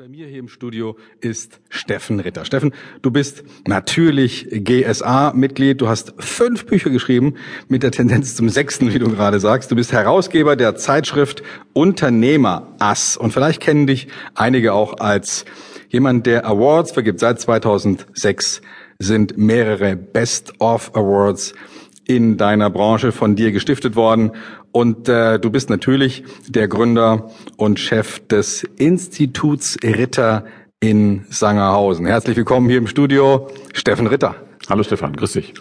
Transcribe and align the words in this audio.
bei 0.00 0.08
mir 0.08 0.26
hier 0.28 0.38
im 0.38 0.48
Studio 0.48 0.96
ist 1.20 1.60
Steffen 1.68 2.20
Ritter. 2.20 2.46
Steffen, 2.46 2.72
du 3.02 3.10
bist 3.10 3.44
natürlich 3.68 4.48
GSA-Mitglied. 4.50 5.78
Du 5.78 5.88
hast 5.88 6.14
fünf 6.16 6.64
Bücher 6.64 6.88
geschrieben 6.88 7.34
mit 7.68 7.82
der 7.82 7.90
Tendenz 7.90 8.34
zum 8.34 8.48
sechsten, 8.48 8.94
wie 8.94 8.98
du 8.98 9.10
gerade 9.10 9.38
sagst. 9.40 9.70
Du 9.70 9.76
bist 9.76 9.92
Herausgeber 9.92 10.56
der 10.56 10.74
Zeitschrift 10.76 11.42
Unternehmer 11.74 12.74
Ass. 12.78 13.18
Und 13.18 13.32
vielleicht 13.32 13.60
kennen 13.60 13.86
dich 13.86 14.08
einige 14.34 14.72
auch 14.72 15.00
als 15.00 15.44
jemand, 15.90 16.24
der 16.24 16.46
Awards 16.46 16.92
vergibt. 16.92 17.20
Seit 17.20 17.38
2006 17.38 18.62
sind 18.98 19.36
mehrere 19.36 19.96
Best 19.96 20.54
of 20.60 20.94
Awards 20.94 21.52
in 22.06 22.38
deiner 22.38 22.70
Branche 22.70 23.12
von 23.12 23.36
dir 23.36 23.52
gestiftet 23.52 23.96
worden. 23.96 24.32
Und 24.72 25.08
äh, 25.08 25.38
du 25.38 25.50
bist 25.50 25.70
natürlich 25.70 26.24
der 26.46 26.68
Gründer 26.68 27.30
und 27.56 27.80
Chef 27.80 28.20
des 28.28 28.62
Instituts 28.76 29.76
Ritter 29.82 30.44
in 30.80 31.26
Sangerhausen. 31.28 32.06
Herzlich 32.06 32.36
willkommen 32.36 32.68
hier 32.68 32.78
im 32.78 32.86
Studio, 32.86 33.48
Steffen 33.74 34.06
Ritter. 34.06 34.36
Hallo 34.68 34.82
Stefan, 34.82 35.14
grüß 35.14 35.32
dich. 35.32 35.54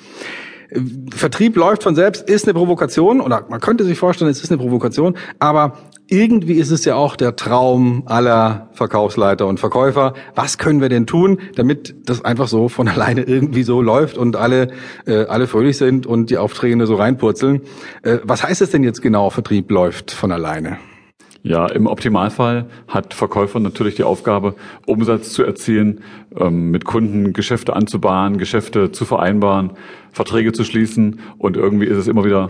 Vertrieb 1.12 1.56
läuft 1.56 1.84
von 1.84 1.96
selbst, 1.96 2.30
ist 2.30 2.46
eine 2.46 2.54
Provokation 2.54 3.22
oder 3.22 3.46
man 3.50 3.60
könnte 3.60 3.84
sich 3.84 3.98
vorstellen, 3.98 4.30
es 4.30 4.44
ist 4.44 4.52
eine 4.52 4.60
Provokation, 4.60 5.18
aber 5.40 5.74
irgendwie 6.08 6.54
ist 6.54 6.72
es 6.72 6.86
ja 6.86 6.96
auch 6.96 7.16
der 7.16 7.36
Traum 7.36 8.04
aller 8.06 8.70
Verkaufsleiter 8.74 9.48
und 9.48 9.60
Verkäufer. 9.60 10.14
Was 10.36 10.58
können 10.58 10.82
wir 10.82 10.90
denn 10.90 11.08
tun, 11.08 11.40
damit 11.56 11.96
das 12.10 12.24
einfach 12.24 12.48
so 12.48 12.70
von 12.70 12.88
alleine 12.90 13.22
irgendwie 13.22 13.64
so 13.64 13.82
läuft 13.82 14.18
und 14.18 14.36
alle 14.36 14.70
äh, 15.06 15.26
alle 15.26 15.48
fröhlich 15.48 15.78
sind 15.78 16.06
und 16.06 16.30
die 16.30 16.38
Aufträge 16.38 16.86
so 16.86 16.96
reinpurzeln? 16.96 17.62
Äh, 18.04 18.20
was 18.24 18.44
heißt 18.44 18.62
es 18.62 18.70
denn 18.70 18.84
jetzt 18.84 19.02
genau, 19.02 19.30
Vertrieb 19.30 19.72
läuft 19.72 20.12
von 20.12 20.32
alleine? 20.32 20.78
Ja, 21.42 21.68
im 21.68 21.88
Optimalfall 21.88 22.66
hat 22.88 23.14
Verkäufer 23.14 23.62
natürlich 23.62 23.96
die 23.96 24.04
Aufgabe, 24.04 24.56
Umsatz 24.86 25.32
zu 25.32 25.44
erzielen, 25.44 26.02
ähm, 26.38 26.70
mit 26.70 26.84
Kunden 26.84 27.32
Geschäfte 27.32 27.76
anzubahnen, 27.76 28.38
Geschäfte 28.38 28.92
zu 28.92 29.06
vereinbaren, 29.06 29.72
Verträge 30.20 30.52
zu 30.52 30.66
schließen 30.66 31.22
und 31.38 31.56
irgendwie 31.56 31.86
ist 31.86 31.96
es 31.96 32.10
immer 32.10 32.26
wieder, 32.26 32.50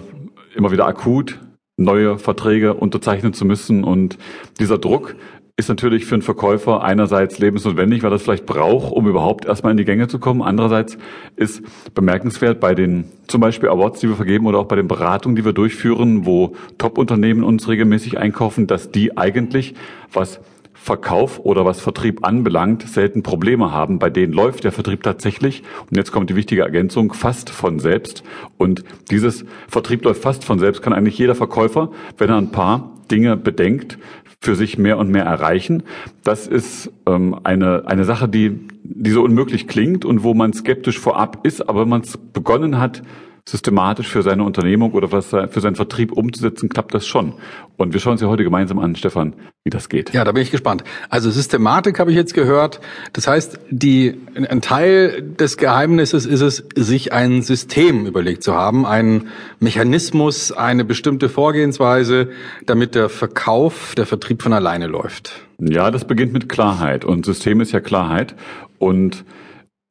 immer 0.55 0.71
wieder 0.71 0.87
akut, 0.87 1.39
neue 1.77 2.17
Verträge 2.17 2.73
unterzeichnen 2.73 3.31
zu 3.33 3.45
müssen 3.45 3.83
und 3.83 4.17
dieser 4.59 4.79
Druck 4.79 5.15
ist 5.55 5.69
natürlich 5.69 6.05
für 6.05 6.15
einen 6.15 6.23
Verkäufer 6.23 6.81
einerseits 6.81 7.37
lebensnotwendig, 7.37 8.01
weil 8.01 8.09
das 8.09 8.23
vielleicht 8.23 8.47
braucht, 8.47 8.91
um 8.91 9.07
überhaupt 9.07 9.45
erstmal 9.45 9.69
in 9.69 9.77
die 9.77 9.85
Gänge 9.85 10.07
zu 10.07 10.17
kommen. 10.17 10.41
Andererseits 10.41 10.97
ist 11.35 11.61
bemerkenswert 11.93 12.59
bei 12.59 12.73
den 12.73 13.03
zum 13.27 13.39
Beispiel 13.39 13.69
Awards, 13.69 13.99
die 13.99 14.09
wir 14.09 14.15
vergeben 14.15 14.47
oder 14.47 14.57
auch 14.57 14.67
bei 14.67 14.75
den 14.75 14.87
Beratungen, 14.87 15.35
die 15.35 15.45
wir 15.45 15.53
durchführen, 15.53 16.25
wo 16.25 16.55
Top-Unternehmen 16.79 17.43
uns 17.43 17.67
regelmäßig 17.67 18.17
einkaufen, 18.17 18.65
dass 18.65 18.89
die 18.89 19.15
eigentlich, 19.15 19.75
was 20.11 20.39
Verkauf 20.81 21.39
oder 21.39 21.65
was 21.65 21.81
Vertrieb 21.81 22.25
anbelangt, 22.25 22.87
selten 22.87 23.21
Probleme 23.21 23.71
haben. 23.71 23.99
Bei 23.99 24.09
denen 24.09 24.33
läuft 24.33 24.63
der 24.63 24.71
Vertrieb 24.71 25.03
tatsächlich, 25.03 25.63
und 25.89 25.97
jetzt 25.97 26.11
kommt 26.11 26.29
die 26.29 26.35
wichtige 26.35 26.61
Ergänzung, 26.61 27.13
fast 27.13 27.49
von 27.49 27.79
selbst. 27.79 28.23
Und 28.57 28.83
dieses 29.11 29.45
Vertrieb 29.67 30.05
läuft 30.05 30.21
fast 30.21 30.45
von 30.45 30.57
selbst, 30.57 30.81
kann 30.81 30.93
eigentlich 30.93 31.17
jeder 31.17 31.35
Verkäufer, 31.35 31.91
wenn 32.17 32.29
er 32.29 32.37
ein 32.37 32.51
paar 32.51 32.93
Dinge 33.11 33.35
bedenkt, 33.35 33.99
für 34.41 34.55
sich 34.55 34.77
mehr 34.77 34.97
und 34.97 35.09
mehr 35.09 35.25
erreichen. 35.25 35.83
Das 36.23 36.47
ist 36.47 36.91
ähm, 37.05 37.37
eine, 37.43 37.83
eine 37.87 38.05
Sache, 38.05 38.29
die, 38.29 38.57
die 38.83 39.11
so 39.11 39.21
unmöglich 39.21 39.67
klingt 39.67 40.05
und 40.05 40.23
wo 40.23 40.33
man 40.33 40.53
skeptisch 40.53 40.97
vorab 40.97 41.45
ist, 41.45 41.67
aber 41.67 41.81
wenn 41.81 41.89
man 41.89 42.01
es 42.01 42.17
begonnen 42.17 42.79
hat, 42.79 43.01
systematisch 43.47 44.07
für 44.07 44.21
seine 44.21 44.43
Unternehmung 44.43 44.93
oder 44.93 45.11
was 45.11 45.27
für 45.27 45.61
seinen 45.61 45.75
Vertrieb 45.75 46.11
umzusetzen, 46.11 46.69
klappt 46.69 46.93
das 46.93 47.07
schon. 47.07 47.33
Und 47.77 47.93
wir 47.93 47.99
schauen 47.99 48.13
uns 48.13 48.21
ja 48.21 48.27
heute 48.27 48.43
gemeinsam 48.43 48.79
an, 48.79 48.95
Stefan, 48.95 49.33
wie 49.63 49.69
das 49.69 49.89
geht. 49.89 50.13
Ja, 50.13 50.23
da 50.23 50.31
bin 50.31 50.43
ich 50.43 50.51
gespannt. 50.51 50.83
Also 51.09 51.31
Systematik 51.31 51.99
habe 51.99 52.11
ich 52.11 52.17
jetzt 52.17 52.33
gehört. 52.33 52.81
Das 53.13 53.27
heißt, 53.27 53.59
die, 53.69 54.15
ein 54.35 54.61
Teil 54.61 55.21
des 55.21 55.57
Geheimnisses 55.57 56.25
ist 56.25 56.41
es, 56.41 56.63
sich 56.75 57.13
ein 57.13 57.41
System 57.41 58.05
überlegt 58.05 58.43
zu 58.43 58.53
haben, 58.53 58.85
einen 58.85 59.29
Mechanismus, 59.59 60.51
eine 60.51 60.85
bestimmte 60.85 61.29
Vorgehensweise, 61.29 62.29
damit 62.65 62.95
der 62.95 63.09
Verkauf, 63.09 63.95
der 63.95 64.05
Vertrieb 64.05 64.41
von 64.43 64.53
alleine 64.53 64.87
läuft. 64.87 65.41
Ja, 65.59 65.91
das 65.91 66.05
beginnt 66.05 66.33
mit 66.33 66.49
Klarheit. 66.49 67.05
Und 67.05 67.25
System 67.25 67.61
ist 67.61 67.71
ja 67.71 67.79
Klarheit. 67.79 68.35
Und 68.77 69.25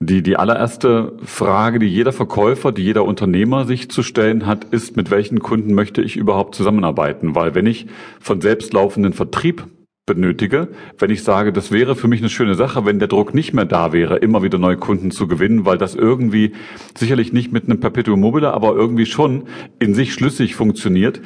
die, 0.01 0.23
die 0.23 0.37
allererste 0.37 1.17
Frage, 1.25 1.79
die 1.81 1.87
jeder 1.87 2.13
Verkäufer, 2.13 2.71
die 2.71 2.85
jeder 2.85 3.05
Unternehmer 3.05 3.65
sich 3.65 3.91
zu 3.91 4.03
stellen 4.03 4.47
hat, 4.47 4.65
ist, 4.65 4.97
mit 4.97 5.11
welchen 5.11 5.41
Kunden 5.41 5.75
möchte 5.75 6.03
ich 6.03 6.17
überhaupt 6.17 6.55
zusammenarbeiten? 6.55 7.35
Weil 7.35 7.55
wenn 7.55 7.67
ich 7.67 7.87
von 8.21 8.41
selbst 8.41 8.73
laufenden 8.73 9.13
Vertrieb 9.13 9.67
benötige, 10.07 10.69
wenn 10.99 11.11
ich 11.11 11.23
sage, 11.23 11.53
das 11.53 11.73
wäre 11.73 11.97
für 11.97 12.09
mich 12.09 12.21
eine 12.21 12.31
schöne 12.31 12.55
Sache, 12.55 12.87
wenn 12.87 13.01
der 13.01 13.09
Druck 13.09 13.35
nicht 13.35 13.53
mehr 13.53 13.67
da 13.67 13.93
wäre, 13.93 14.17
immer 14.17 14.43
wieder 14.43 14.57
neue 14.57 14.77
Kunden 14.77 15.11
zu 15.11 15.27
gewinnen, 15.27 15.67
weil 15.67 15.79
das 15.79 15.97
irgendwie 15.97 16.53
sicherlich 16.97 17.33
nicht 17.33 17.53
mit 17.53 17.65
einem 17.65 17.81
Perpetuum 17.81 18.21
mobile, 18.21 18.55
aber 18.55 18.75
irgendwie 18.75 19.07
schon 19.07 19.45
in 19.81 19.95
sich 19.95 20.15
schlüssig 20.15 20.55
funktioniert, 20.55 21.21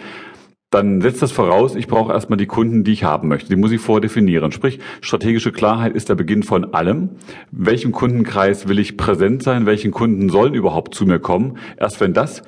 dann 0.72 1.02
setzt 1.02 1.20
das 1.20 1.32
voraus, 1.32 1.74
ich 1.74 1.86
brauche 1.86 2.12
erstmal 2.12 2.38
die 2.38 2.46
Kunden, 2.46 2.82
die 2.82 2.92
ich 2.92 3.04
haben 3.04 3.28
möchte. 3.28 3.50
Die 3.50 3.56
muss 3.56 3.72
ich 3.72 3.80
vordefinieren. 3.80 4.52
Sprich, 4.52 4.80
strategische 5.02 5.52
Klarheit 5.52 5.94
ist 5.94 6.08
der 6.08 6.14
Beginn 6.14 6.42
von 6.42 6.72
allem. 6.72 7.10
Welchem 7.50 7.92
Kundenkreis 7.92 8.68
will 8.68 8.78
ich 8.78 8.96
präsent 8.96 9.42
sein? 9.42 9.66
Welchen 9.66 9.90
Kunden 9.90 10.30
sollen 10.30 10.54
überhaupt 10.54 10.94
zu 10.94 11.04
mir 11.04 11.18
kommen? 11.18 11.58
Erst 11.76 12.00
wenn 12.00 12.14
das 12.14 12.42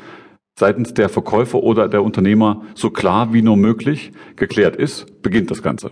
seitens 0.59 0.95
der 0.95 1.11
Verkäufer 1.11 1.63
oder 1.63 1.87
der 1.89 2.03
Unternehmer 2.03 2.63
so 2.75 2.91
klar 2.91 3.35
wie 3.35 3.43
nur 3.43 3.59
möglich 3.59 4.13
geklärt 4.37 4.77
ist, 4.77 5.23
beginnt 5.23 5.51
das 5.51 5.63
Ganze. 5.63 5.91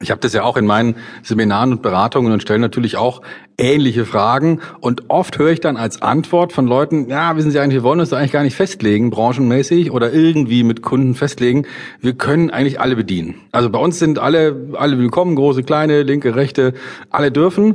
Ich 0.00 0.12
habe 0.12 0.20
das 0.20 0.32
ja 0.32 0.44
auch 0.44 0.56
in 0.56 0.64
meinen 0.64 0.94
Seminaren 1.24 1.72
und 1.72 1.82
Beratungen 1.82 2.32
und 2.32 2.40
stelle 2.40 2.60
natürlich 2.60 2.96
auch 2.96 3.20
ähnliche 3.58 4.04
Fragen. 4.04 4.60
Und 4.78 5.10
oft 5.10 5.36
höre 5.40 5.50
ich 5.50 5.58
dann 5.58 5.76
als 5.76 6.00
Antwort 6.02 6.52
von 6.52 6.68
Leuten, 6.68 7.08
ja, 7.08 7.36
wissen 7.36 7.50
Sie 7.50 7.58
eigentlich, 7.58 7.78
wir 7.78 7.82
wollen 7.82 7.98
uns 7.98 8.12
eigentlich 8.12 8.30
gar 8.30 8.44
nicht 8.44 8.54
festlegen, 8.54 9.10
branchenmäßig 9.10 9.90
oder 9.90 10.12
irgendwie 10.12 10.62
mit 10.62 10.82
Kunden 10.82 11.16
festlegen. 11.16 11.66
Wir 12.00 12.12
können 12.12 12.50
eigentlich 12.50 12.78
alle 12.80 12.94
bedienen. 12.94 13.40
Also 13.50 13.70
bei 13.70 13.80
uns 13.80 13.98
sind 13.98 14.20
alle, 14.20 14.68
alle 14.74 14.98
willkommen, 14.98 15.34
große, 15.34 15.64
kleine, 15.64 16.04
linke, 16.04 16.36
rechte, 16.36 16.74
alle 17.10 17.32
dürfen. 17.32 17.74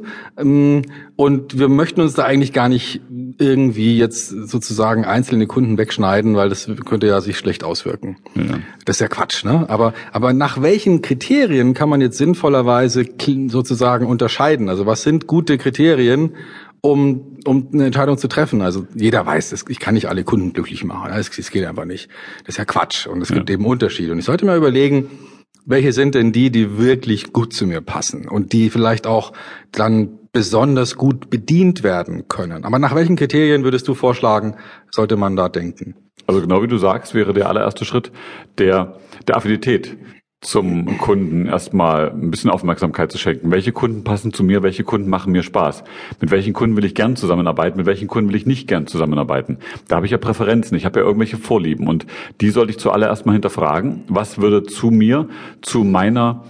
Und 1.15 1.59
wir 1.59 1.69
möchten 1.69 2.01
uns 2.01 2.13
da 2.15 2.23
eigentlich 2.23 2.53
gar 2.53 2.69
nicht 2.69 3.01
irgendwie 3.37 3.97
jetzt 3.97 4.29
sozusagen 4.29 5.05
einzelne 5.05 5.45
Kunden 5.47 5.77
wegschneiden, 5.77 6.35
weil 6.35 6.49
das 6.49 6.69
könnte 6.85 7.07
ja 7.07 7.21
sich 7.21 7.37
schlecht 7.37 7.63
auswirken. 7.63 8.17
Ja. 8.35 8.59
Das 8.85 8.97
ist 8.97 8.99
ja 9.01 9.07
Quatsch, 9.07 9.43
ne? 9.43 9.65
Aber, 9.69 9.93
aber 10.11 10.33
nach 10.33 10.61
welchen 10.61 11.01
Kriterien 11.01 11.73
kann 11.73 11.89
man 11.89 12.01
jetzt 12.01 12.17
sinnvollerweise 12.17 13.05
sozusagen 13.47 14.07
unterscheiden? 14.07 14.69
Also 14.69 14.85
was 14.85 15.03
sind 15.03 15.27
gute 15.27 15.57
Kriterien, 15.57 16.33
um, 16.85 17.37
um 17.45 17.69
eine 17.73 17.85
Entscheidung 17.85 18.17
zu 18.17 18.27
treffen. 18.27 18.61
Also 18.61 18.85
jeder 18.93 19.25
weiß, 19.25 19.65
ich 19.69 19.79
kann 19.79 19.93
nicht 19.93 20.09
alle 20.09 20.23
Kunden 20.23 20.51
glücklich 20.51 20.83
machen. 20.83 21.11
Das, 21.13 21.29
das 21.29 21.49
geht 21.49 21.65
einfach 21.65 21.85
nicht. 21.85 22.09
Das 22.39 22.55
ist 22.55 22.57
ja 22.57 22.65
Quatsch. 22.65 23.07
Und 23.07 23.21
es 23.21 23.29
ja. 23.29 23.35
gibt 23.35 23.49
eben 23.49 23.65
Unterschiede. 23.65 24.11
Und 24.11 24.19
ich 24.19 24.25
sollte 24.25 24.45
mal 24.45 24.57
überlegen, 24.57 25.09
welche 25.65 25.93
sind 25.93 26.15
denn 26.15 26.31
die, 26.31 26.51
die 26.51 26.77
wirklich 26.77 27.33
gut 27.33 27.53
zu 27.53 27.65
mir 27.65 27.81
passen 27.81 28.27
und 28.27 28.53
die 28.53 28.69
vielleicht 28.69 29.07
auch 29.07 29.33
dann 29.71 30.19
besonders 30.31 30.95
gut 30.95 31.29
bedient 31.29 31.83
werden 31.83 32.27
können. 32.27 32.65
Aber 32.65 32.79
nach 32.79 32.95
welchen 32.95 33.15
Kriterien 33.15 33.63
würdest 33.63 33.87
du 33.87 33.93
vorschlagen, 33.93 34.55
sollte 34.89 35.15
man 35.15 35.35
da 35.35 35.47
denken? 35.47 35.95
Also 36.25 36.41
genau 36.41 36.63
wie 36.63 36.67
du 36.67 36.77
sagst, 36.77 37.13
wäre 37.13 37.33
der 37.33 37.49
allererste 37.49 37.85
Schritt 37.85 38.11
der, 38.57 38.97
der 39.27 39.37
Affinität 39.37 39.97
zum 40.43 40.97
Kunden 40.97 41.47
erstmal 41.47 42.11
ein 42.11 42.29
bisschen 42.29 42.49
Aufmerksamkeit 42.49 43.11
zu 43.11 43.17
schenken. 43.17 43.51
Welche 43.51 43.71
Kunden 43.71 44.03
passen 44.03 44.33
zu 44.33 44.43
mir? 44.43 44.63
Welche 44.63 44.83
Kunden 44.83 45.09
machen 45.09 45.31
mir 45.31 45.43
Spaß? 45.43 45.83
Mit 46.19 46.31
welchen 46.31 46.53
Kunden 46.53 46.75
will 46.77 46.85
ich 46.85 46.95
gern 46.95 47.15
zusammenarbeiten? 47.15 47.77
Mit 47.77 47.85
welchen 47.85 48.07
Kunden 48.07 48.29
will 48.29 48.35
ich 48.35 48.45
nicht 48.45 48.67
gern 48.67 48.87
zusammenarbeiten? 48.87 49.57
Da 49.87 49.95
habe 49.97 50.05
ich 50.05 50.11
ja 50.11 50.17
Präferenzen. 50.17 50.77
Ich 50.77 50.85
habe 50.85 50.99
ja 50.99 51.05
irgendwelche 51.05 51.37
Vorlieben 51.37 51.87
und 51.87 52.05
die 52.41 52.49
sollte 52.49 52.71
ich 52.71 52.79
zuallererst 52.79 53.25
mal 53.25 53.33
hinterfragen. 53.33 54.03
Was 54.07 54.39
würde 54.39 54.63
zu 54.63 54.91
mir, 54.91 55.27
zu 55.61 55.83
meiner 55.83 56.43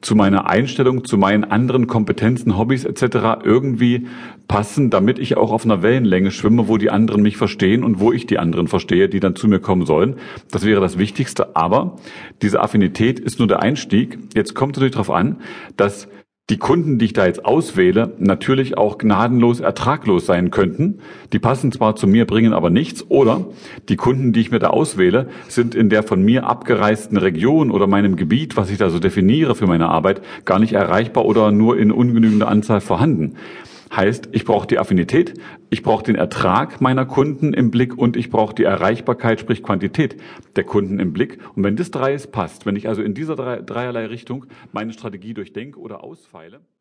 zu 0.00 0.14
meiner 0.14 0.48
Einstellung, 0.48 1.04
zu 1.04 1.18
meinen 1.18 1.44
anderen 1.44 1.86
Kompetenzen, 1.86 2.56
Hobbys 2.56 2.84
etc. 2.84 3.44
irgendwie 3.44 4.06
passen, 4.48 4.90
damit 4.90 5.18
ich 5.18 5.36
auch 5.36 5.52
auf 5.52 5.64
einer 5.64 5.82
Wellenlänge 5.82 6.30
schwimme, 6.30 6.68
wo 6.68 6.78
die 6.78 6.90
anderen 6.90 7.22
mich 7.22 7.36
verstehen 7.36 7.84
und 7.84 8.00
wo 8.00 8.12
ich 8.12 8.26
die 8.26 8.38
anderen 8.38 8.68
verstehe, 8.68 9.08
die 9.08 9.20
dann 9.20 9.36
zu 9.36 9.48
mir 9.48 9.60
kommen 9.60 9.86
sollen. 9.86 10.16
Das 10.50 10.64
wäre 10.64 10.80
das 10.80 10.98
Wichtigste. 10.98 11.54
Aber 11.54 11.96
diese 12.42 12.60
Affinität 12.60 13.20
ist 13.20 13.38
nur 13.38 13.48
der 13.48 13.60
Einstieg. 13.60 14.18
Jetzt 14.34 14.54
kommt 14.54 14.76
es 14.76 14.80
natürlich 14.80 14.94
darauf 14.94 15.10
an, 15.10 15.36
dass 15.76 16.08
die 16.50 16.58
Kunden, 16.58 16.98
die 16.98 17.04
ich 17.06 17.12
da 17.12 17.26
jetzt 17.26 17.44
auswähle, 17.44 18.12
natürlich 18.18 18.76
auch 18.76 18.98
gnadenlos 18.98 19.60
ertraglos 19.60 20.26
sein 20.26 20.50
könnten. 20.50 20.98
Die 21.32 21.38
passen 21.38 21.70
zwar 21.70 21.94
zu 21.94 22.08
mir, 22.08 22.26
bringen 22.26 22.52
aber 22.52 22.70
nichts. 22.70 23.06
Oder 23.08 23.46
die 23.88 23.94
Kunden, 23.94 24.32
die 24.32 24.40
ich 24.40 24.50
mir 24.50 24.58
da 24.58 24.68
auswähle, 24.68 25.28
sind 25.48 25.76
in 25.76 25.88
der 25.90 26.02
von 26.02 26.22
mir 26.22 26.46
abgereisten 26.46 27.16
Region 27.16 27.70
oder 27.70 27.86
meinem 27.86 28.16
Gebiet, 28.16 28.56
was 28.56 28.68
ich 28.68 28.78
da 28.78 28.90
so 28.90 28.98
definiere 28.98 29.54
für 29.54 29.68
meine 29.68 29.88
Arbeit, 29.88 30.22
gar 30.44 30.58
nicht 30.58 30.72
erreichbar 30.72 31.24
oder 31.24 31.52
nur 31.52 31.78
in 31.78 31.92
ungenügender 31.92 32.48
Anzahl 32.48 32.80
vorhanden. 32.80 33.36
Heißt, 33.94 34.28
ich 34.30 34.44
brauche 34.44 34.68
die 34.68 34.78
Affinität, 34.78 35.34
ich 35.68 35.82
brauche 35.82 36.04
den 36.04 36.14
Ertrag 36.14 36.80
meiner 36.80 37.06
Kunden 37.06 37.52
im 37.52 37.72
Blick 37.72 37.98
und 37.98 38.16
ich 38.16 38.30
brauche 38.30 38.54
die 38.54 38.62
Erreichbarkeit, 38.62 39.40
sprich 39.40 39.64
Quantität 39.64 40.16
der 40.54 40.62
Kunden 40.62 41.00
im 41.00 41.12
Blick. 41.12 41.38
Und 41.56 41.64
wenn 41.64 41.74
das 41.74 41.90
dreies 41.90 42.28
passt, 42.28 42.66
wenn 42.66 42.76
ich 42.76 42.88
also 42.88 43.02
in 43.02 43.14
dieser 43.14 43.34
dreierlei 43.34 44.06
Richtung 44.06 44.46
meine 44.72 44.92
Strategie 44.92 45.34
durchdenke 45.34 45.80
oder 45.80 46.04
ausfeile, 46.04 46.60